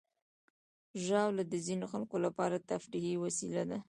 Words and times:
ژاوله 1.05 1.43
د 1.47 1.53
ځینو 1.65 1.85
خلکو 1.91 2.15
لپاره 2.25 2.63
تفریحي 2.69 3.15
وسیله 3.23 3.63
ده. 3.69 3.77